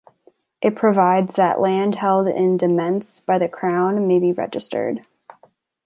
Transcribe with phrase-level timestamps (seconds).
[0.63, 5.05] It provides that land held in demesne by the Crown may be registered.